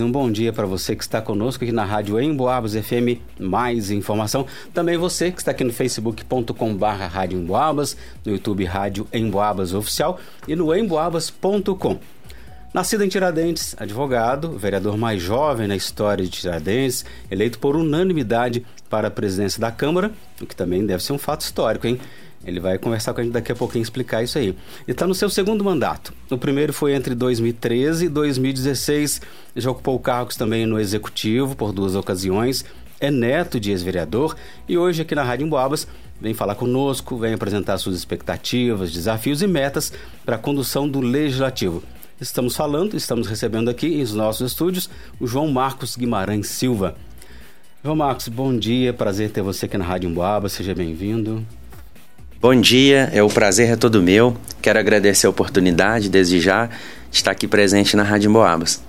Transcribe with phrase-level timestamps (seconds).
[0.00, 3.20] Um bom dia para você que está conosco aqui na Rádio Emboabas FM.
[3.38, 4.46] Mais informação.
[4.72, 10.54] Também você que está aqui no facebook.com/barra Rádio Emboabas, no YouTube Rádio Emboabas Oficial e
[10.54, 11.98] no emboabas.com.
[12.72, 19.08] Nascido em Tiradentes, advogado, vereador mais jovem na história de Tiradentes, eleito por unanimidade para
[19.08, 21.98] a presidência da Câmara, o que também deve ser um fato histórico, hein?
[22.44, 24.48] Ele vai conversar com a gente daqui a pouquinho explicar isso aí.
[24.48, 26.12] Ele está no seu segundo mandato.
[26.30, 29.20] O primeiro foi entre 2013 e 2016.
[29.56, 32.64] Já ocupou cargos também no Executivo por duas ocasiões.
[33.00, 34.36] É neto de ex-vereador
[34.68, 35.86] e hoje aqui na Rádio Emboabas
[36.20, 39.92] vem falar conosco, vem apresentar suas expectativas, desafios e metas
[40.24, 41.82] para a condução do Legislativo.
[42.20, 46.96] Estamos falando, estamos recebendo aqui em nossos estúdios o João Marcos Guimarães Silva.
[47.84, 51.46] João Marcos, bom dia, prazer ter você aqui na Rádio Emboabas, seja bem-vindo.
[52.40, 54.36] Bom dia, é o prazer é todo meu.
[54.62, 58.80] Quero agradecer a oportunidade, desde já, de estar aqui presente na Rádio Emboabas.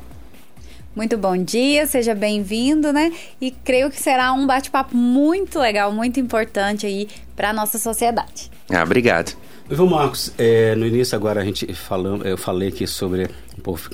[0.96, 3.12] Muito bom dia, seja bem-vindo, né?
[3.42, 8.52] E creio que será um bate-papo muito legal, muito importante aí para a nossa sociedade.
[8.70, 9.36] Ah, obrigado.
[9.72, 13.30] João Marcos, é, no início agora a gente falou, eu falei aqui sobre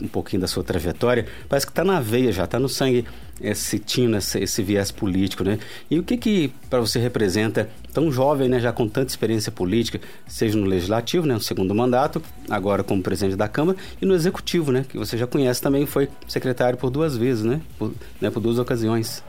[0.02, 1.26] um pouquinho da sua trajetória.
[1.50, 3.06] Parece que está na veia já, está no sangue
[3.42, 5.60] esse tino, esse, esse, viés político, né?
[5.92, 10.00] E o que que para você representa tão jovem, né, já com tanta experiência política,
[10.26, 14.72] seja no legislativo, né, no segundo mandato, agora como presidente da Câmara e no executivo,
[14.72, 18.40] né, que você já conhece também, foi secretário por duas vezes, né, por, né, por
[18.40, 19.22] duas ocasiões.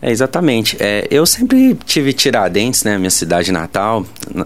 [0.00, 0.76] É, exatamente.
[0.78, 4.04] É, eu sempre tive Tiradentes, né, minha cidade natal,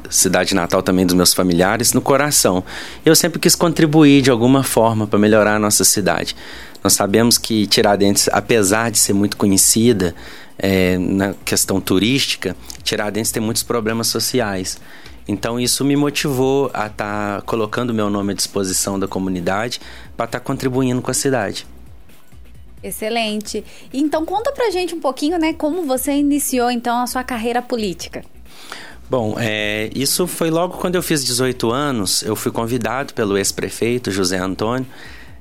[0.09, 2.65] cidade natal também dos meus familiares, no coração.
[3.05, 6.37] Eu sempre quis contribuir de alguma forma para melhorar a nossa cidade.
[6.83, 10.15] Nós sabemos que Tiradentes, apesar de ser muito conhecida
[10.59, 14.79] é, na questão turística, Tiradentes tem muitos problemas sociais.
[15.29, 19.81] Então isso me motivou a estar tá colocando meu nome à disposição da comunidade
[20.17, 21.67] para estar tá contribuindo com a cidade.
[22.83, 23.64] Excelente.
[23.92, 28.25] Então conta pra gente um pouquinho, né, como você iniciou então a sua carreira política.
[29.10, 32.22] Bom, é, isso foi logo quando eu fiz 18 anos.
[32.22, 34.87] Eu fui convidado pelo ex-prefeito José Antônio.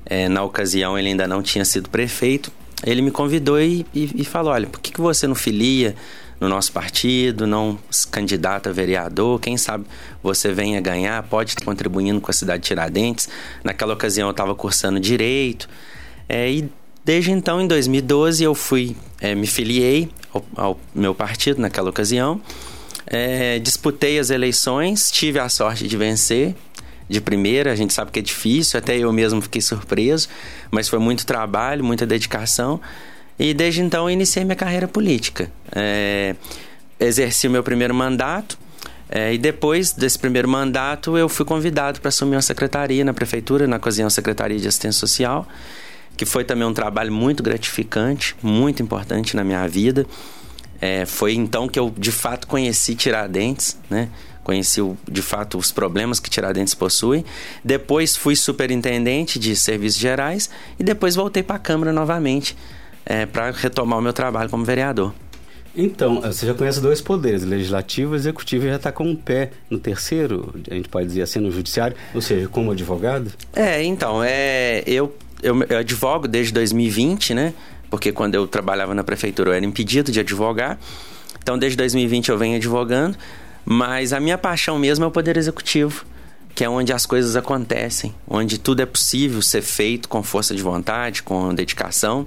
[0.04, 2.50] É, na ocasião ele ainda não tinha sido prefeito.
[2.84, 5.94] Ele me convidou e, e, e falou: olha, por que, que você não filia
[6.40, 9.38] no nosso partido, não se candidata a vereador?
[9.38, 9.84] Quem sabe
[10.20, 13.28] você venha ganhar, pode estar contribuindo com a cidade de Tiradentes.
[13.62, 15.68] Naquela ocasião eu estava cursando direito.
[16.28, 16.68] É, e
[17.10, 22.40] Desde então, em 2012, eu fui, é, me filiei ao, ao, meu partido naquela ocasião,
[23.04, 26.54] é, disputei as eleições, tive a sorte de vencer
[27.08, 30.28] de primeira, a gente sabe que é difícil, até eu mesmo fiquei surpreso,
[30.70, 32.80] mas foi muito trabalho, muita dedicação,
[33.36, 35.50] e desde então eu iniciei minha carreira política.
[35.74, 36.36] É,
[37.00, 38.56] exerci o meu primeiro mandato,
[39.08, 43.66] é, e depois desse primeiro mandato, eu fui convidado para assumir uma secretaria na prefeitura,
[43.66, 45.48] na ocasião, Secretaria de Assistência Social
[46.16, 50.06] que foi também um trabalho muito gratificante, muito importante na minha vida.
[50.80, 54.08] É, foi então que eu de fato conheci Tiradentes, né?
[54.42, 57.24] Conheci de fato os problemas que Tiradentes possui.
[57.62, 60.48] Depois fui superintendente de serviços gerais
[60.78, 62.56] e depois voltei para a Câmara novamente
[63.04, 65.12] é, para retomar o meu trabalho como vereador.
[65.76, 69.52] Então, você já conhece dois poderes, legislativo e executivo, e já está com um pé
[69.68, 73.30] no terceiro, a gente pode dizer assim, no judiciário, ou seja, como advogado?
[73.54, 77.54] É, então, é, eu eu, eu advogo desde 2020, né?
[77.90, 80.78] Porque quando eu trabalhava na prefeitura eu era impedido de advogar.
[81.42, 83.16] Então, desde 2020 eu venho advogando.
[83.64, 86.04] Mas a minha paixão mesmo é o poder executivo,
[86.54, 90.62] que é onde as coisas acontecem, onde tudo é possível ser feito com força de
[90.62, 92.26] vontade, com dedicação.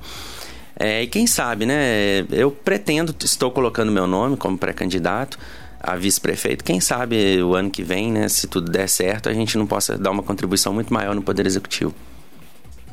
[0.80, 2.25] É, e quem sabe, né?
[2.31, 5.38] Eu pretendo, estou colocando meu nome como pré-candidato
[5.80, 6.63] a vice-prefeito.
[6.63, 9.97] Quem sabe o ano que vem, né, se tudo der certo, a gente não possa
[9.97, 11.94] dar uma contribuição muito maior no Poder Executivo.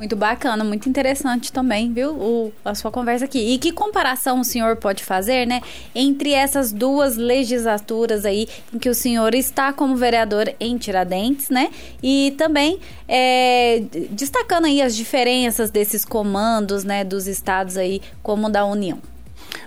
[0.01, 2.13] Muito bacana, muito interessante também, viu?
[2.13, 3.39] O, a sua conversa aqui.
[3.39, 5.61] E que comparação o senhor pode fazer, né?
[5.95, 11.69] Entre essas duas legislaturas aí, em que o senhor está como vereador em Tiradentes, né?
[12.03, 17.05] E também é, destacando aí as diferenças desses comandos, né?
[17.05, 18.99] Dos estados aí, como da União.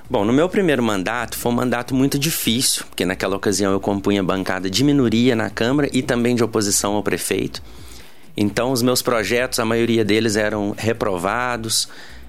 [0.09, 4.23] Bom, no meu primeiro mandato foi um mandato muito difícil, porque naquela ocasião eu compunha
[4.23, 7.61] bancada de minoria na Câmara e também de oposição ao prefeito.
[8.35, 11.87] Então, os meus projetos, a maioria deles eram reprovados,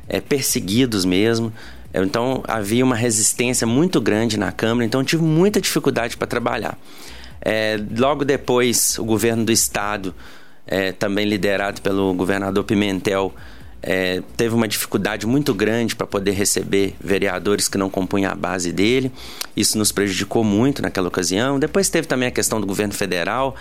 [0.09, 1.53] é, perseguidos mesmo.
[1.93, 6.77] Então, havia uma resistência muito grande na Câmara, então tive muita dificuldade para trabalhar.
[7.41, 10.15] É, logo depois, o governo do Estado,
[10.67, 13.33] é, também liderado pelo governador Pimentel,
[13.87, 18.73] é, teve uma dificuldade muito grande para poder receber vereadores que não compunham a base
[18.73, 19.12] dele.
[19.55, 21.59] Isso nos prejudicou muito naquela ocasião.
[21.59, 23.55] Depois teve também a questão do governo federal,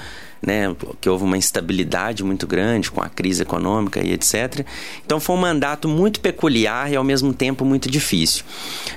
[0.45, 4.65] né, que houve uma instabilidade muito grande com a crise econômica e etc.
[5.05, 8.43] Então foi um mandato muito peculiar e ao mesmo tempo muito difícil.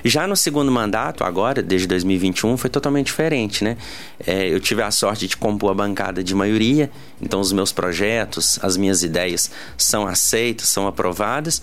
[0.03, 3.77] Já no segundo mandato, agora, desde 2021, foi totalmente diferente, né?
[4.25, 6.91] É, eu tive a sorte de compor a bancada de maioria,
[7.21, 11.61] então os meus projetos, as minhas ideias são aceitas, são aprovadas.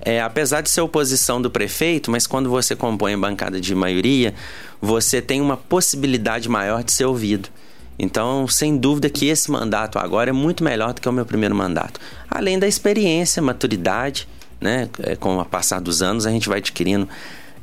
[0.00, 4.34] É, apesar de ser oposição do prefeito, mas quando você compõe a bancada de maioria,
[4.80, 7.48] você tem uma possibilidade maior de ser ouvido.
[7.98, 11.54] Então, sem dúvida que esse mandato agora é muito melhor do que o meu primeiro
[11.54, 11.98] mandato.
[12.30, 14.28] Além da experiência, maturidade,
[14.60, 14.88] né?
[15.02, 17.08] É, com o passar dos anos, a gente vai adquirindo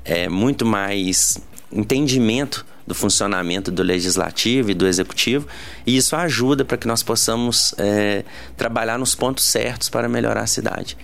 [0.03, 1.37] é, muito mais
[1.71, 5.47] entendimento do funcionamento do legislativo e do executivo,
[5.87, 8.25] e isso ajuda para que nós possamos é,
[8.57, 10.97] trabalhar nos pontos certos para melhorar a cidade.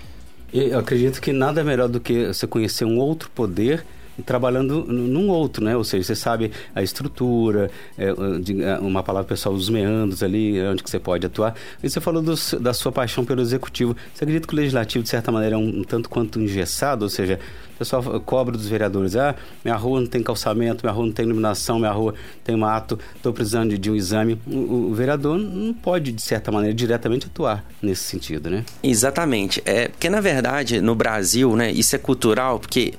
[0.51, 3.85] Eu acredito que nada é melhor do que você conhecer um outro poder
[4.25, 5.75] trabalhando num outro, né?
[5.75, 10.83] Ou seja, você sabe a estrutura, é, é, uma palavra pessoal, os meandros ali, onde
[10.83, 11.55] que você pode atuar.
[11.81, 13.95] E você falou do, da sua paixão pelo executivo.
[14.13, 17.03] Você acredita que o legislativo, de certa maneira, é um, um tanto quanto engessado?
[17.03, 17.39] Ou seja,
[17.75, 19.33] o pessoal cobra dos vereadores, ah,
[19.63, 22.13] minha rua não tem calçamento, minha rua não tem iluminação, minha rua
[22.43, 24.37] tem mato, estou precisando de, de, um exame.
[24.45, 28.65] O, o, vereador não pode, de certa maneira, diretamente atuar nesse sentido, né?
[28.83, 29.61] Exatamente.
[29.65, 32.95] É, porque, na verdade, no Brasil, né, isso é cultural, porque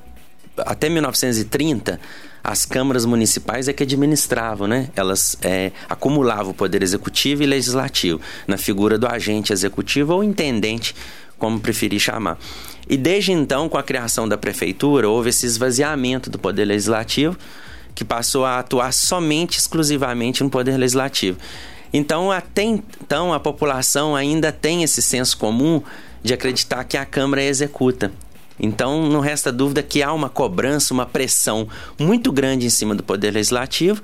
[0.67, 2.01] até 1930
[2.43, 4.89] as câmaras municipais é que administravam, né?
[4.97, 10.95] Elas é, acumulavam o poder executivo e legislativo na figura do agente executivo ou intendente,
[11.39, 12.39] como preferir chamar.
[12.89, 17.37] E desde então, com a criação da prefeitura, houve esse esvaziamento do poder legislativo,
[17.95, 21.39] que passou a atuar somente, exclusivamente no poder legislativo.
[21.93, 25.83] Então, até então, a população ainda tem esse senso comum
[26.23, 28.13] de acreditar que a Câmara executa.
[28.61, 31.67] Então, não resta dúvida que há uma cobrança, uma pressão
[31.99, 34.03] muito grande em cima do Poder Legislativo,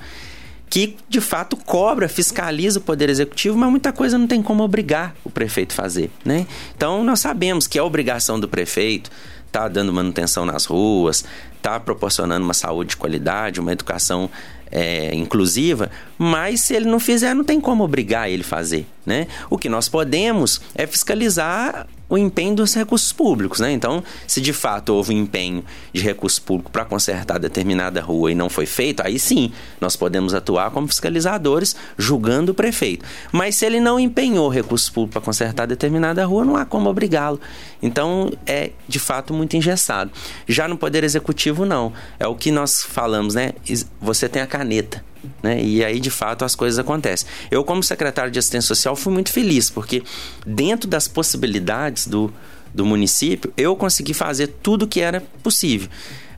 [0.68, 5.14] que de fato cobra, fiscaliza o Poder Executivo, mas muita coisa não tem como obrigar
[5.22, 6.10] o prefeito a fazer.
[6.24, 6.46] Né?
[6.74, 9.10] Então, nós sabemos que é obrigação do prefeito
[9.56, 11.24] tá dando manutenção nas ruas,
[11.62, 14.28] tá proporcionando uma saúde de qualidade, uma educação
[14.70, 18.86] é, inclusiva, mas se ele não fizer, não tem como obrigar ele a fazer.
[19.06, 19.26] Né?
[19.48, 23.72] O que nós podemos é fiscalizar o empenho dos recursos públicos, né?
[23.72, 28.34] Então, se de fato houve um empenho de recurso público para consertar determinada rua e
[28.34, 33.04] não foi feito, aí sim nós podemos atuar como fiscalizadores julgando o prefeito.
[33.32, 37.40] Mas se ele não empenhou recurso público para consertar determinada rua, não há como obrigá-lo.
[37.82, 40.10] Então, é de fato muito engessado.
[40.46, 41.92] Já no poder executivo não.
[42.18, 43.52] É o que nós falamos, né?
[44.00, 45.04] Você tem a caneta.
[45.42, 45.62] Né?
[45.62, 47.28] E aí, de fato, as coisas acontecem.
[47.50, 50.02] Eu, como secretário de assistência social, fui muito feliz, porque
[50.46, 52.32] dentro das possibilidades do,
[52.74, 55.88] do município, eu consegui fazer tudo o que era possível.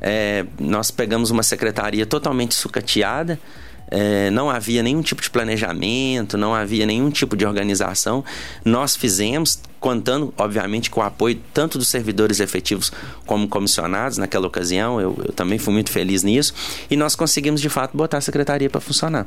[0.00, 3.38] É, nós pegamos uma secretaria totalmente sucateada,
[3.90, 8.24] é, não havia nenhum tipo de planejamento, não havia nenhum tipo de organização.
[8.64, 12.92] Nós fizemos, contando, obviamente, com o apoio tanto dos servidores efetivos
[13.26, 15.00] como comissionados naquela ocasião.
[15.00, 16.54] Eu, eu também fui muito feliz nisso.
[16.90, 19.26] E nós conseguimos, de fato, botar a secretaria para funcionar.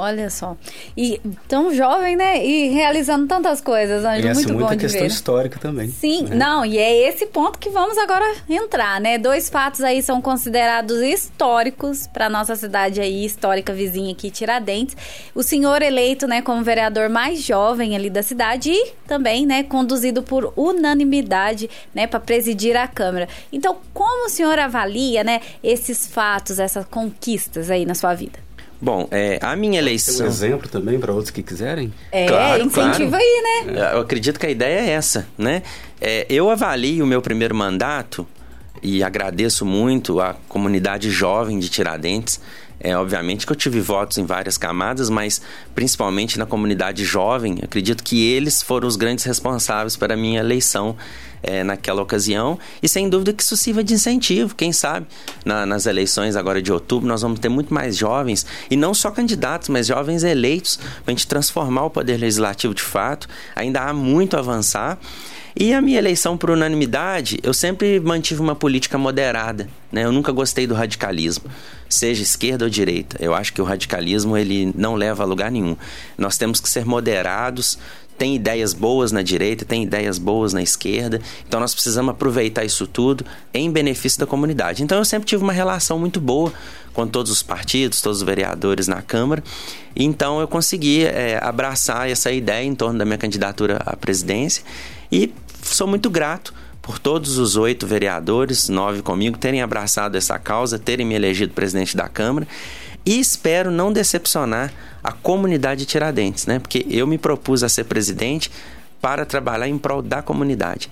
[0.00, 0.56] Olha só.
[0.96, 2.46] E tão jovem, né?
[2.46, 4.32] E realizando tantas coisas, Anjo.
[4.32, 5.08] Muito bom de questão ver.
[5.08, 5.88] histórica também.
[5.88, 6.36] Sim, né?
[6.36, 9.18] não, e é esse ponto que vamos agora entrar, né?
[9.18, 14.96] Dois fatos aí são considerados históricos para nossa cidade aí, histórica vizinha aqui, Tiradentes.
[15.34, 20.22] O senhor eleito, né, como vereador mais jovem ali da cidade e também, né, conduzido
[20.22, 23.28] por unanimidade, né, para presidir a Câmara.
[23.52, 28.47] Então, como o senhor avalia, né, esses fatos, essas conquistas aí na sua vida?
[28.80, 30.24] Bom, é, a minha eleição.
[30.26, 31.92] Um exemplo também para outros que quiserem?
[32.12, 33.24] É, claro, incentiva claro.
[33.24, 33.80] aí, né?
[33.80, 35.62] É, eu acredito que a ideia é essa, né?
[36.00, 38.26] É, eu avalio o meu primeiro mandato
[38.80, 42.40] e agradeço muito a comunidade jovem de Tiradentes.
[42.80, 45.42] É, obviamente que eu tive votos em várias camadas, mas
[45.74, 50.96] principalmente na comunidade jovem, acredito que eles foram os grandes responsáveis para a minha eleição
[51.42, 52.58] é, naquela ocasião.
[52.82, 54.54] E sem dúvida que isso sirva de incentivo.
[54.54, 55.06] Quem sabe
[55.44, 59.10] na, nas eleições agora de outubro nós vamos ter muito mais jovens, e não só
[59.10, 63.28] candidatos, mas jovens eleitos, para a gente transformar o poder legislativo de fato.
[63.54, 64.98] Ainda há muito a avançar.
[65.60, 69.68] E a minha eleição por unanimidade, eu sempre mantive uma política moderada.
[69.90, 70.04] Né?
[70.04, 71.50] Eu nunca gostei do radicalismo,
[71.88, 73.16] seja esquerda ou direita.
[73.18, 75.76] Eu acho que o radicalismo ele não leva a lugar nenhum.
[76.16, 77.76] Nós temos que ser moderados,
[78.18, 81.20] tem ideias boas na direita, tem ideias boas na esquerda.
[81.46, 84.82] Então nós precisamos aproveitar isso tudo em benefício da comunidade.
[84.82, 86.52] Então eu sempre tive uma relação muito boa
[86.92, 89.42] com todos os partidos, todos os vereadores na Câmara.
[89.94, 94.64] Então eu consegui é, abraçar essa ideia em torno da minha candidatura à presidência
[95.10, 95.32] e
[95.62, 101.06] sou muito grato por todos os oito vereadores, nove comigo, terem abraçado essa causa, terem
[101.06, 102.48] me elegido presidente da Câmara
[103.08, 104.70] e espero não decepcionar
[105.02, 106.58] a comunidade de Tiradentes, né?
[106.58, 108.50] Porque eu me propus a ser presidente
[109.00, 110.90] para trabalhar em prol da comunidade.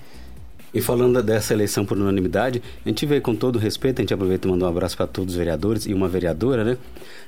[0.73, 4.47] E falando dessa eleição por unanimidade, a gente vê com todo respeito, a gente aproveita
[4.47, 6.77] e manda um abraço para todos os vereadores e uma vereadora, né?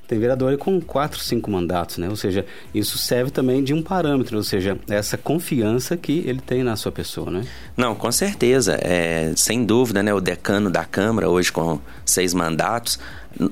[0.08, 2.10] Tem vereador com quatro, cinco mandatos, né?
[2.10, 2.44] Ou seja,
[2.74, 6.92] isso serve também de um parâmetro, ou seja, essa confiança que ele tem na sua
[6.92, 7.44] pessoa, né?
[7.78, 8.76] Não, com certeza.
[8.82, 10.12] É, sem dúvida, né?
[10.12, 13.00] O decano da Câmara, hoje com seis mandatos,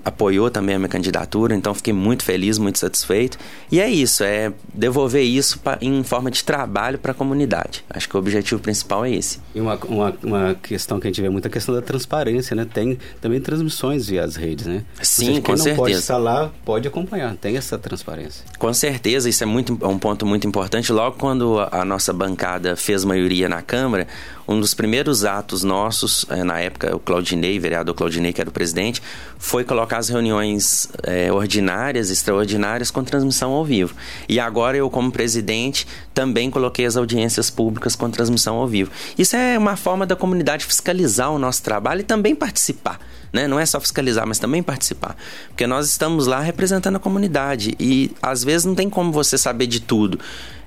[0.04, 3.38] apoiou também a minha candidatura, então fiquei muito feliz, muito satisfeito.
[3.72, 7.84] E é isso, é devolver isso pra, em forma de trabalho para a comunidade.
[7.90, 9.40] Acho que o objetivo principal é esse.
[9.54, 12.56] E uma, uma, uma, questão que a gente vê muito é a questão da transparência,
[12.56, 12.68] né?
[12.72, 14.84] Tem também transmissões via as redes, né?
[15.02, 15.70] Sim, seja, com quem certeza.
[15.70, 18.44] não pode estar lá, pode acompanhar, tem essa transparência.
[18.58, 20.92] Com certeza, isso é muito, é um ponto muito importante.
[20.92, 24.08] Logo quando a, a nossa bancada fez maioria na Câmara,
[24.48, 28.54] um dos primeiros atos nossos, eh, na época, o Claudinei, vereador Claudinei, que era o
[28.54, 29.02] presidente,
[29.38, 33.94] foi colocar as reuniões é, ordinárias, extraordinárias, com transmissão ao vivo.
[34.28, 38.90] E agora eu, como presidente, também coloquei as audiências públicas com transmissão ao vivo.
[39.18, 43.00] Isso é uma forma da comunidade fiscalizar o nosso trabalho e também participar.
[43.32, 43.48] Né?
[43.48, 45.16] Não é só fiscalizar, mas também participar.
[45.50, 49.68] Porque nós estamos lá representando a comunidade e às vezes não tem como você saber
[49.68, 50.20] de tudo.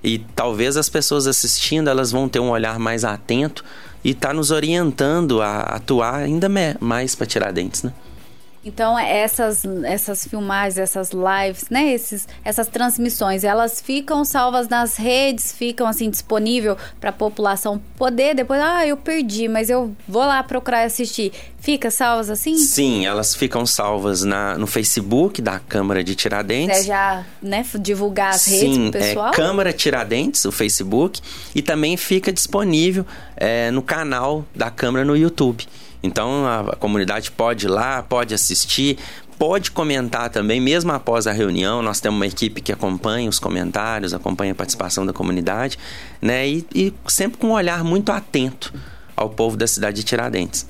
[0.05, 3.65] E talvez as pessoas assistindo elas vão ter um olhar mais atento
[4.05, 6.49] e tá nos orientando a atuar ainda
[6.81, 7.93] mais para tirar dentes, né?
[8.63, 11.93] Então, essas, essas filmagens, essas lives, né?
[11.95, 18.35] Esses, essas transmissões, elas ficam salvas nas redes, ficam assim disponível para a população poder
[18.35, 21.33] depois, ah, eu perdi, mas eu vou lá procurar assistir.
[21.59, 22.57] Fica salvas assim?
[22.57, 26.79] Sim, elas ficam salvas na, no Facebook da Câmara de Tiradentes.
[26.79, 29.29] Você já, né, divulgar as Sim, redes pro pessoal?
[29.29, 31.21] É Câmara Tiradentes, o Facebook,
[31.55, 35.67] e também fica disponível é, no canal da Câmara no YouTube.
[36.03, 38.99] Então a, comunidade pode ir lá, pode assistir,
[39.39, 41.83] pode comentar também, mesmo após a reunião.
[41.83, 45.79] Nós temos uma equipe que acompanha os comentários, acompanha a participação da comunidade,
[46.21, 46.49] né?
[46.49, 48.73] E, e sempre com um olhar muito atento
[49.17, 50.67] ao povo da cidade de Tiradentes.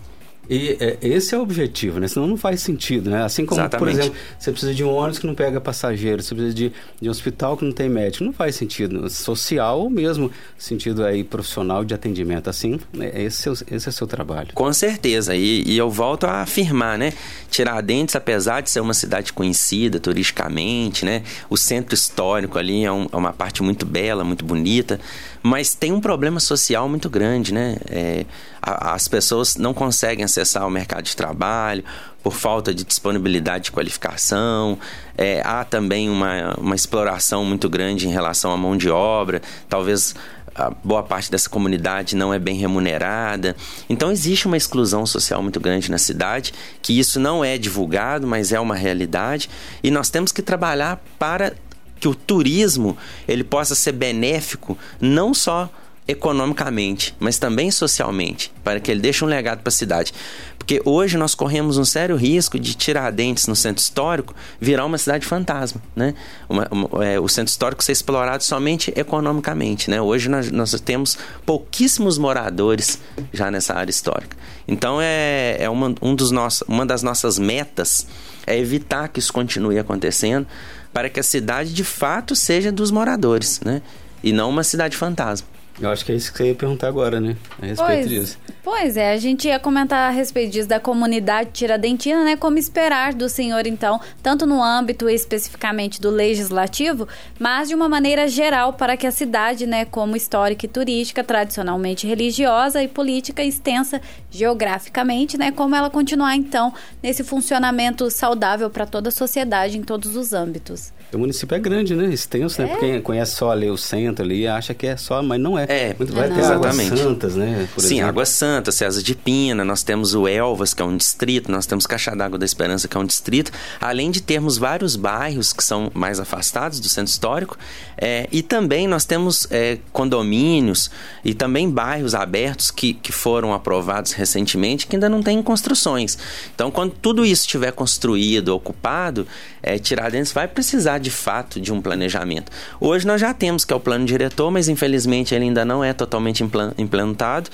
[0.51, 2.09] E é, esse é o objetivo, né?
[2.09, 3.23] Senão não faz sentido, né?
[3.23, 3.95] Assim como, Exatamente.
[3.95, 7.09] por exemplo, você precisa de um ônibus que não pega passageiro, você precisa de, de
[7.09, 8.25] um hospital que não tem médico.
[8.25, 9.09] Não faz sentido.
[9.09, 10.29] Social ou mesmo
[10.59, 12.51] sentido aí profissional de atendimento.
[12.51, 13.13] Assim, né?
[13.15, 14.49] esse, é o, esse é o seu trabalho.
[14.53, 15.37] Com certeza.
[15.37, 17.13] E, e eu volto a afirmar, né?
[17.49, 21.23] Tiradentes, apesar de ser uma cidade conhecida turisticamente, né?
[21.49, 24.99] O centro histórico ali é, um, é uma parte muito bela, muito bonita,
[25.43, 27.77] mas tem um problema social muito grande, né?
[27.89, 28.27] É,
[28.63, 31.83] as pessoas não conseguem acessar o mercado de trabalho
[32.23, 34.79] por falta de disponibilidade de qualificação.
[35.17, 39.41] É, há também uma, uma exploração muito grande em relação à mão de obra.
[39.69, 40.15] Talvez
[40.55, 43.57] a boa parte dessa comunidade não é bem remunerada.
[43.89, 48.53] Então existe uma exclusão social muito grande na cidade, que isso não é divulgado, mas
[48.53, 49.49] é uma realidade,
[49.83, 51.55] e nós temos que trabalhar para
[52.01, 52.97] que o turismo
[53.29, 55.71] ele possa ser benéfico não só
[56.09, 60.13] economicamente, mas também socialmente, para que ele deixe um legado para a cidade.
[60.59, 65.25] Porque hoje nós corremos um sério risco de Tiradentes no centro histórico virar uma cidade
[65.25, 66.15] fantasma, né?
[66.49, 70.01] Uma, uma, é, o centro histórico ser explorado somente economicamente, né?
[70.01, 71.17] Hoje nós, nós, temos
[71.47, 72.99] pouquíssimos moradores
[73.33, 74.37] já nessa área histórica.
[74.67, 78.07] Então é, é uma, um dos nossos, uma das nossas metas
[78.47, 80.47] é evitar que isso continue acontecendo
[80.93, 83.83] para que a cidade de fato seja dos moradores, né?
[84.23, 85.49] E não uma cidade fantasma.
[85.81, 87.37] Eu acho que é isso que você ia perguntar agora, né?
[87.61, 88.39] A respeito Pois, disso.
[88.63, 92.37] pois é, a gente ia comentar a respeito disso da comunidade tiradentina, né?
[92.37, 97.09] Como esperar do senhor, então, tanto no âmbito especificamente do legislativo,
[97.39, 102.07] mas de uma maneira geral para que a cidade, né, como histórica e turística, tradicionalmente
[102.07, 109.09] religiosa e política extensa geograficamente, né, como ela continuar então nesse funcionamento saudável para toda
[109.09, 110.93] a sociedade em todos os âmbitos.
[111.13, 112.13] O município é grande, né?
[112.13, 112.73] Extenso, né?
[112.73, 112.77] É.
[112.77, 115.65] Quem conhece só ali o centro ali, acha que é só, mas não é.
[115.69, 116.37] É, Muito, vai não.
[116.37, 117.03] ter Águas Exatamente.
[117.03, 117.69] Santas, né?
[117.75, 118.09] Por Sim, exemplo.
[118.09, 121.87] Água Santa, César de Pina, nós temos o Elvas, que é um distrito, nós temos
[121.87, 123.51] Caixa d'Água da Esperança, que é um distrito,
[123.81, 127.59] além de termos vários bairros que são mais afastados do centro histórico,
[127.97, 130.91] é, e também nós temos é, condomínios
[131.25, 136.17] e também bairros abertos que, que foram aprovados recentemente que ainda não têm construções.
[136.55, 139.27] Então, quando tudo isso estiver construído, ocupado,
[139.63, 142.53] é, Tiradentes vai precisar de fato de um planejamento.
[142.81, 145.93] Hoje nós já temos, que é o plano diretor, mas infelizmente ele ainda não é
[145.93, 147.51] totalmente implan- implantado.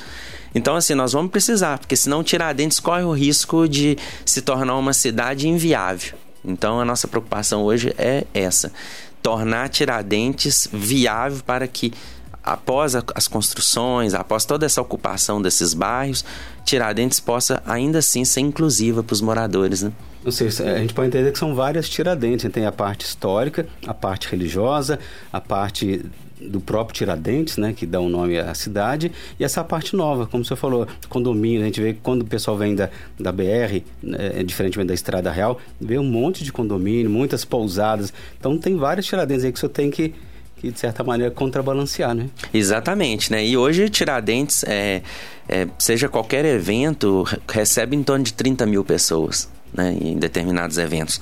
[0.55, 4.93] Então, assim, nós vamos precisar, porque senão Tiradentes corre o risco de se tornar uma
[4.93, 6.15] cidade inviável.
[6.45, 8.73] Então, a nossa preocupação hoje é essa:
[9.23, 11.93] tornar Tiradentes viável para que
[12.43, 16.25] após as construções, após toda essa ocupação desses bairros,
[16.65, 19.83] Tiradentes possa ainda assim ser inclusiva para os moradores.
[19.83, 19.93] Né?
[20.27, 22.51] Ou seja, a gente pode entender que são várias Tiradentes.
[22.51, 24.99] Tem a parte histórica, a parte religiosa,
[25.33, 26.05] a parte
[26.41, 30.27] do próprio Tiradentes, né, que dá o um nome à cidade, e essa parte nova,
[30.27, 33.83] como você falou, condomínio, a gente vê que quando o pessoal vem da, da BR,
[34.19, 39.07] é, diferentemente da Estrada Real, vê um monte de condomínio, muitas pousadas, então tem vários
[39.07, 40.13] Tiradentes aí que você tem que
[40.59, 42.31] que de certa maneira contrabalancear, né?
[42.53, 43.45] Exatamente, né?
[43.45, 45.03] E hoje Tiradentes, é,
[45.47, 51.21] é, seja qualquer evento, recebe em torno de 30 mil pessoas né, em determinados eventos.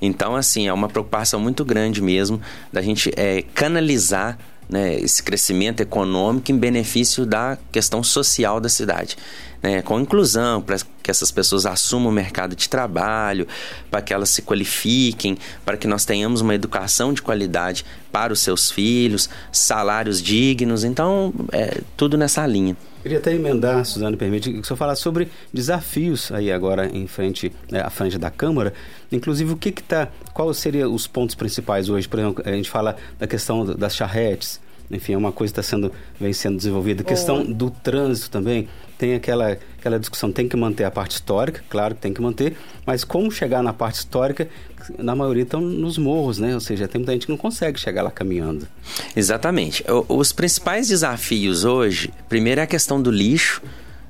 [0.00, 2.40] Então, assim, é uma preocupação muito grande mesmo
[2.72, 9.16] da gente é, canalizar né, esse crescimento econômico em benefício da questão social da cidade.
[9.62, 13.46] Né, com inclusão, para que essas pessoas assumam o mercado de trabalho,
[13.90, 18.40] para que elas se qualifiquem, para que nós tenhamos uma educação de qualidade para os
[18.40, 20.82] seus filhos, salários dignos.
[20.82, 22.76] Então, é tudo nessa linha.
[23.02, 27.52] Queria até emendar, Suzana, permite, que o senhor falasse sobre desafios aí agora em frente,
[27.70, 28.72] né, à frente da Câmara.
[29.10, 32.08] Inclusive, o que que tá, quais seriam os pontos principais hoje?
[32.08, 35.68] Por exemplo, a gente fala da questão das charretes, enfim, é uma coisa que está
[35.68, 35.90] sendo,
[36.20, 37.02] vem sendo desenvolvida.
[37.02, 37.52] A questão oh.
[37.52, 38.68] do trânsito também,
[38.98, 42.56] tem aquela, aquela discussão, tem que manter a parte histórica, claro que tem que manter,
[42.86, 44.48] mas como chegar na parte histórica,
[44.96, 46.54] na maioria estão nos morros, né?
[46.54, 48.66] Ou seja, tem muita gente que não consegue chegar lá caminhando.
[49.14, 49.84] Exatamente.
[50.08, 53.60] Os principais desafios hoje, primeiro é a questão do lixo,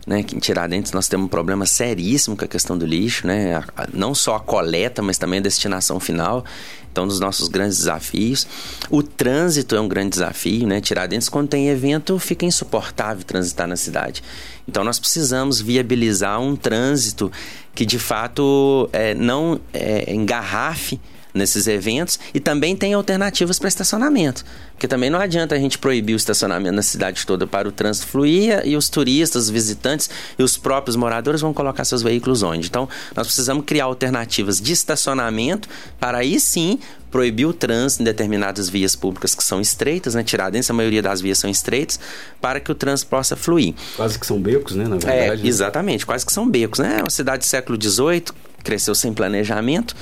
[0.06, 3.62] né, que em Tiradentes nós temos um problema seríssimo com a questão do lixo, né,
[3.94, 6.44] não só a coleta, mas também a destinação final.
[6.90, 8.46] Então, um dos nossos grandes desafios.
[8.90, 10.78] O trânsito é um grande desafio, né?
[10.78, 14.22] Tiradentes, quando tem evento, fica insuportável transitar na cidade.
[14.68, 17.30] Então, nós precisamos viabilizar um trânsito
[17.74, 21.00] que, de fato, é, não é, engarrafe
[21.34, 24.44] nesses eventos e também tem alternativas para estacionamento.
[24.72, 28.06] Porque também não adianta a gente proibir o estacionamento na cidade toda para o trânsito
[28.08, 32.66] fluir e os turistas, os visitantes e os próprios moradores vão colocar seus veículos onde.
[32.66, 36.78] Então, nós precisamos criar alternativas de estacionamento para aí sim
[37.12, 40.24] proibir o trânsito em determinadas vias públicas que são estreitas, né?
[40.24, 42.00] Tiradentes, a maioria das vias são estreitas,
[42.40, 43.74] para que o trânsito possa fluir.
[43.94, 44.88] Quase que são becos, né?
[44.88, 45.44] Na verdade.
[45.44, 46.96] É, exatamente, quase que são becos, né?
[47.00, 48.24] É uma cidade do século XVIII,
[48.64, 49.94] cresceu sem planejamento.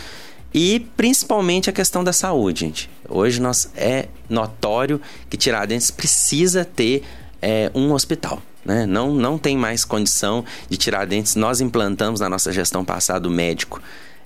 [0.52, 2.90] E principalmente a questão da saúde, gente.
[3.08, 7.04] Hoje nós é notório que Tiradentes precisa ter
[7.40, 8.42] é, um hospital.
[8.64, 8.84] Né?
[8.84, 11.36] Não, não tem mais condição de Tiradentes.
[11.36, 13.80] Nós implantamos na nossa gestão passada o médico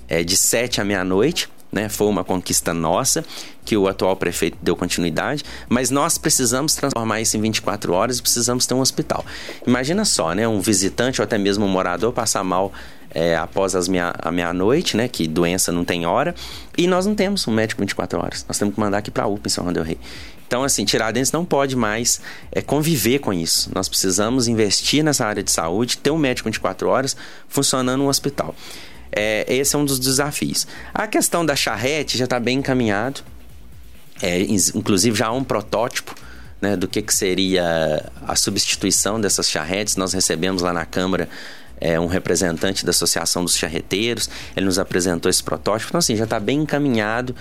[0.09, 1.49] é, de 7 à meia-noite.
[1.75, 1.89] Né?
[1.89, 3.25] Foi uma conquista nossa
[3.65, 8.23] que o atual prefeito deu continuidade, mas nós precisamos transformar isso em 24 horas e
[8.23, 9.25] precisamos ter um hospital.
[9.67, 10.47] Imagina só, né?
[10.47, 12.73] Um visitante ou até mesmo um morador passar mal
[13.13, 15.09] é, após as meia, a meia-noite, né?
[15.09, 16.33] Que doença não tem hora.
[16.79, 18.45] E nós não temos um médico 24 horas.
[18.47, 19.97] Nós temos que mandar aqui para a UPA em São João del.
[20.47, 22.21] Então, assim, Tiradentes não pode mais
[22.53, 23.71] é, conviver com isso.
[23.75, 27.17] Nós precisamos investir nessa área de saúde, ter um médico 24 horas
[27.49, 28.55] funcionando no hospital.
[29.17, 30.67] É, esse é um dos desafios.
[30.93, 33.23] A questão da charrete já está bem encaminhado.
[34.23, 36.15] É, inclusive já há um protótipo
[36.61, 39.97] né, do que, que seria a substituição dessas charretes.
[39.97, 41.29] Nós recebemos lá na Câmara
[41.81, 46.25] é, um representante da Associação dos Charreteiros, ele nos apresentou esse protótipo, então assim, já
[46.25, 47.35] está bem encaminhado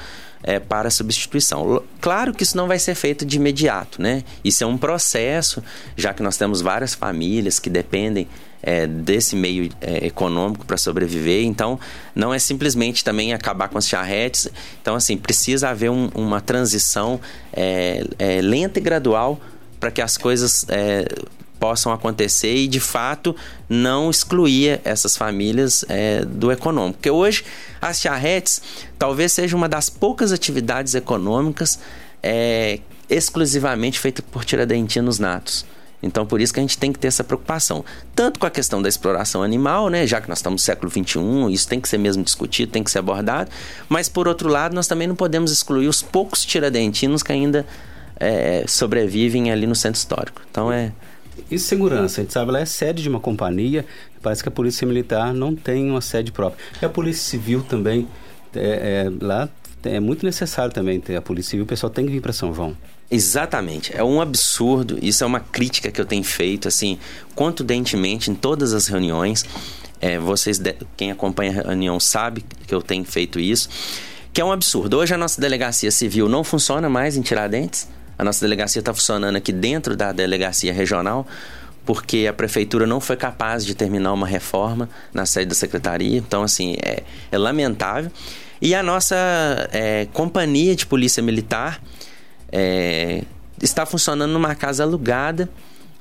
[0.43, 1.81] é, para substituição.
[2.01, 4.23] Claro que isso não vai ser feito de imediato, né?
[4.43, 5.63] Isso é um processo,
[5.95, 8.27] já que nós temos várias famílias que dependem
[8.61, 11.43] é, desse meio é, econômico para sobreviver.
[11.43, 11.79] Então,
[12.15, 14.47] não é simplesmente também acabar com as charretes.
[14.81, 17.19] Então, assim, precisa haver um, uma transição
[17.51, 19.39] é, é lenta e gradual
[19.79, 21.05] para que as coisas é,
[21.63, 23.33] possam acontecer e de fato
[23.69, 26.97] não excluir essas famílias é, do econômico.
[26.97, 27.45] Porque hoje
[27.81, 28.61] as charretes
[28.99, 31.79] talvez seja uma das poucas atividades econômicas
[32.21, 35.65] é, exclusivamente feitas por tiradentinos natos.
[36.01, 37.85] Então, por isso que a gente tem que ter essa preocupação.
[38.13, 40.05] Tanto com a questão da exploração animal, né?
[40.05, 42.91] Já que nós estamos no século XXI, isso tem que ser mesmo discutido, tem que
[42.91, 43.49] ser abordado.
[43.87, 47.65] Mas, por outro lado, nós também não podemos excluir os poucos tiradentinos que ainda
[48.19, 50.41] é, sobrevivem ali no centro histórico.
[50.51, 50.91] Então, é,
[51.49, 52.21] e segurança?
[52.21, 53.85] A gente sabe, ela é sede de uma companhia,
[54.21, 56.63] parece que a Polícia Militar não tem uma sede própria.
[56.81, 58.07] E a Polícia Civil também,
[58.55, 59.49] é, é, lá
[59.83, 62.53] é muito necessário também ter a Polícia Civil, o pessoal tem que vir para São
[62.53, 62.75] João.
[63.11, 66.97] Exatamente, é um absurdo, isso é uma crítica que eu tenho feito, assim,
[67.35, 69.45] contundentemente em todas as reuniões,
[70.01, 70.59] é, vocês,
[70.97, 73.69] quem acompanha a reunião sabe que eu tenho feito isso,
[74.33, 74.97] que é um absurdo.
[74.97, 77.87] Hoje a nossa delegacia civil não funciona mais em Tiradentes,
[78.17, 81.27] a nossa delegacia está funcionando aqui dentro da delegacia regional,
[81.85, 86.17] porque a prefeitura não foi capaz de terminar uma reforma na sede da secretaria.
[86.17, 88.11] Então, assim, é, é lamentável.
[88.61, 89.15] E a nossa
[89.73, 91.81] é, companhia de polícia militar,
[92.51, 93.23] é,
[93.61, 95.49] está funcionando numa casa alugada,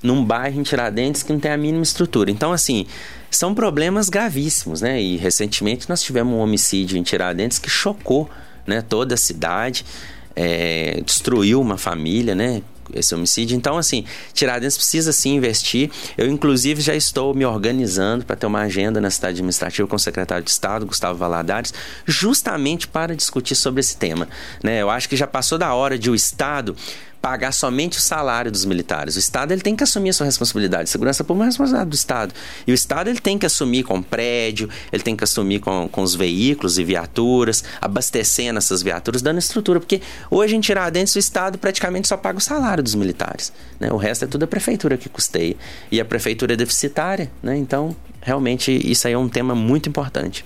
[0.03, 2.31] num bairro em Tiradentes que não tem a mínima estrutura.
[2.31, 2.87] Então, assim,
[3.31, 5.01] são problemas gravíssimos, né?
[5.01, 8.29] E recentemente nós tivemos um homicídio em Tiradentes que chocou
[8.66, 9.85] né, toda a cidade,
[10.34, 12.62] é, destruiu uma família, né?
[12.92, 13.56] esse homicídio.
[13.56, 15.90] Então, assim, Tiradentes precisa sim investir.
[16.16, 19.98] Eu, inclusive, já estou me organizando para ter uma agenda na cidade administrativa com o
[19.98, 21.72] secretário de Estado, Gustavo Valadares,
[22.06, 24.28] justamente para discutir sobre esse tema.
[24.62, 24.82] Né?
[24.82, 26.76] Eu acho que já passou da hora de o Estado
[27.22, 29.14] pagar somente o salário dos militares.
[29.14, 30.90] O Estado ele tem que assumir a sua responsabilidade.
[30.90, 32.35] Segurança pública é responsabilidade do Estado.
[32.66, 36.02] E o Estado ele tem que assumir com prédio, ele tem que assumir com, com
[36.02, 39.78] os veículos e viaturas, abastecendo essas viaturas, dando estrutura.
[39.78, 43.52] Porque hoje em Tiradentes o Estado praticamente só paga o salário dos militares.
[43.78, 43.92] Né?
[43.92, 45.54] O resto é tudo a prefeitura que custeia.
[45.92, 47.30] E a prefeitura é deficitária.
[47.40, 47.56] Né?
[47.56, 50.44] Então, realmente, isso aí é um tema muito importante.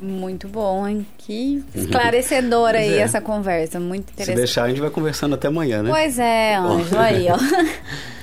[0.00, 1.06] Muito bom, hein?
[1.18, 2.98] Que esclarecedora aí é.
[2.98, 4.34] essa conversa, muito interessante.
[4.36, 5.90] Se deixar, a gente vai conversando até amanhã, né?
[5.90, 7.38] Pois é, Anjo, aí, ó.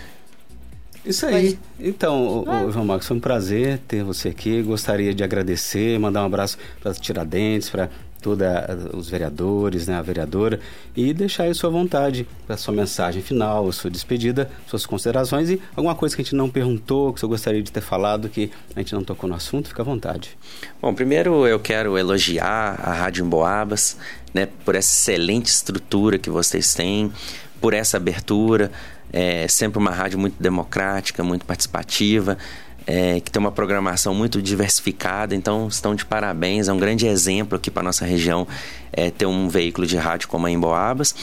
[1.06, 1.54] Isso aí.
[1.54, 1.60] Pode...
[1.80, 4.64] Então, o João Marcos, foi um prazer ter você aqui.
[4.64, 7.90] Gostaria de agradecer, mandar um abraço para Tiradentes, para
[8.26, 8.48] todos
[8.92, 10.60] os vereadores, né, a vereadora,
[10.96, 15.94] e deixar aí sua vontade para sua mensagem final, sua despedida, suas considerações e alguma
[15.94, 18.96] coisa que a gente não perguntou, que você gostaria de ter falado, que a gente
[18.96, 20.36] não tocou no assunto, fica à vontade.
[20.82, 23.96] Bom, primeiro eu quero elogiar a Rádio Emboabas,
[24.34, 27.14] né, por essa excelente estrutura que vocês têm,
[27.62, 28.72] por essa abertura,
[29.14, 32.40] é sempre uma rádio muito democrática, muito participativa
[32.88, 36.68] é, que tem uma programação muito diversificada, então estão de parabéns.
[36.68, 38.48] É um grande exemplo aqui para nossa região
[38.96, 41.14] é, ter um veículo de rádio como a Emboabas.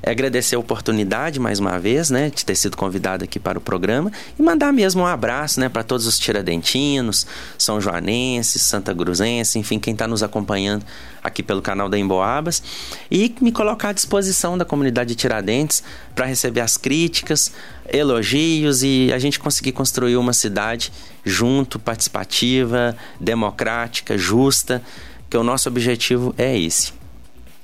[0.00, 3.60] É agradecer a oportunidade mais uma vez, né, de ter sido convidado aqui para o
[3.60, 7.26] programa e mandar mesmo um abraço, né, para todos os tiradentinos,
[7.58, 10.84] são joanenses, santa cruzenses, enfim, quem está nos acompanhando
[11.24, 12.62] aqui pelo canal da Emboabas
[13.10, 15.82] e me colocar à disposição da comunidade de Tiradentes
[16.14, 17.50] para receber as críticas,
[17.92, 20.92] elogios e a gente conseguir construir uma cidade
[21.24, 24.80] junto, participativa, democrática, justa,
[25.28, 26.92] que o nosso objetivo é esse.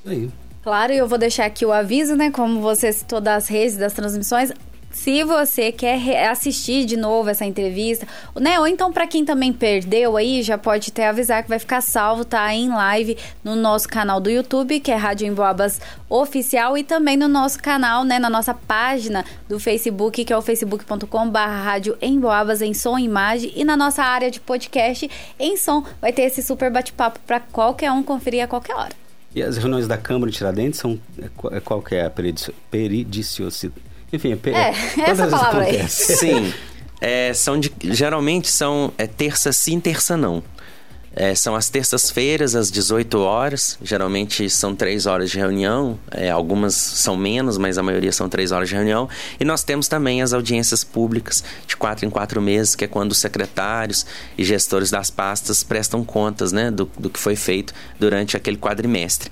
[0.06, 0.30] Aí.
[0.62, 2.30] Claro, e eu vou deixar aqui o aviso, né?
[2.30, 4.52] Como você citou das redes, das transmissões,
[4.92, 8.06] se você quer assistir de novo essa entrevista,
[8.38, 8.60] né?
[8.60, 12.24] Ou então para quem também perdeu aí, já pode até avisar que vai ficar salvo,
[12.24, 12.54] tá?
[12.54, 17.26] Em live no nosso canal do YouTube, que é Rádio Emboabas Oficial, e também no
[17.26, 18.18] nosso canal, né?
[18.18, 23.50] Na nossa página do Facebook, que é o facebook.com.br Rádio Emboabas em som e imagem,
[23.56, 25.84] e na nossa área de podcast em som.
[26.00, 29.01] Vai ter esse super bate-papo para qualquer um conferir a qualquer hora.
[29.34, 30.98] E as reuniões da Câmara de Tiradentes são
[31.50, 32.10] é, qual que é a
[32.70, 33.80] peridiciosidade?
[34.12, 35.88] Enfim, é, é essa palavra aí.
[35.88, 36.52] Sim.
[37.00, 40.42] É, são de, geralmente são é, terça sim, terça não.
[41.14, 43.78] É, são as terças-feiras, às 18 horas.
[43.82, 45.98] Geralmente são três horas de reunião.
[46.10, 49.08] É, algumas são menos, mas a maioria são três horas de reunião.
[49.38, 53.12] E nós temos também as audiências públicas de quatro em quatro meses, que é quando
[53.12, 54.06] os secretários
[54.38, 59.30] e gestores das pastas prestam contas né, do, do que foi feito durante aquele quadrimestre.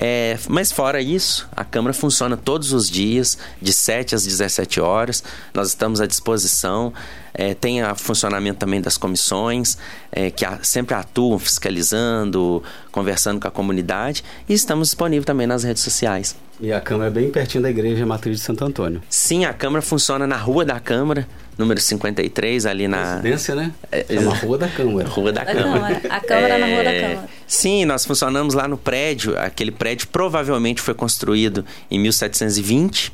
[0.00, 5.22] É, mas fora isso, a Câmara funciona todos os dias, de 7 às 17 horas.
[5.52, 6.92] Nós estamos à disposição.
[7.38, 9.78] É, tem o funcionamento também das comissões,
[10.10, 14.24] é, que a, sempre atuam fiscalizando, conversando com a comunidade.
[14.48, 16.34] E estamos disponíveis também nas redes sociais.
[16.60, 19.00] E a Câmara é bem pertinho da Igreja Matriz de Santo Antônio.
[19.08, 23.12] Sim, a Câmara funciona na Rua da Câmara, número 53, ali na.
[23.12, 23.72] Residência, né?
[23.92, 25.08] É, é uma Rua da Câmara.
[25.08, 25.94] Rua da, Câmara.
[25.94, 26.00] Câmara.
[26.08, 26.58] A Câmara é...
[26.58, 27.28] na Rua da é, Câmara.
[27.46, 29.38] Sim, nós funcionamos lá no prédio.
[29.38, 33.12] Aquele prédio provavelmente foi construído em 1720.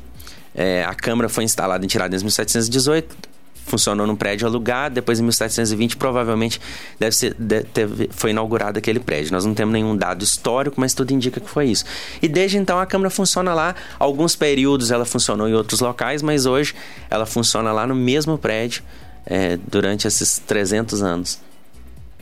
[0.55, 3.34] É, a Câmara foi instalada em Tiradentes em 1718
[3.65, 6.61] funcionou num prédio alugado, depois em 1720 provavelmente
[6.99, 9.31] deve ser, deve, foi inaugurado aquele prédio.
[9.31, 11.85] Nós não temos nenhum dado histórico, mas tudo indica que foi isso.
[12.21, 16.45] E desde então a Câmara funciona lá, alguns períodos ela funcionou em outros locais, mas
[16.45, 16.75] hoje
[17.09, 18.83] ela funciona lá no mesmo prédio
[19.25, 21.39] é, durante esses 300 anos.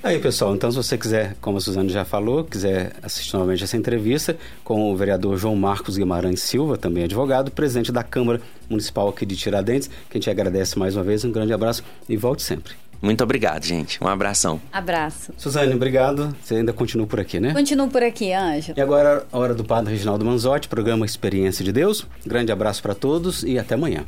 [0.04, 3.78] Aí, pessoal, então se você quiser, como a Suzane já falou, quiser assistir novamente essa
[3.78, 9.26] entrevista com o vereador João Marcos Guimarães Silva, também advogado, presidente da Câmara Municipal aqui
[9.26, 12.74] de Tiradentes, que a gente agradece mais uma vez, um grande abraço e volte sempre.
[13.02, 14.02] Muito obrigado, gente.
[14.04, 14.60] Um abração.
[14.74, 15.34] Abraço.
[15.38, 16.36] Suzane, obrigado.
[16.44, 17.54] Você ainda continua por aqui, né?
[17.54, 18.74] Continuo por aqui, Anjo.
[18.76, 22.06] E agora, a hora do Padre Reginaldo Manzotti, programa Experiência de Deus.
[22.26, 24.04] Grande abraço para todos e até amanhã.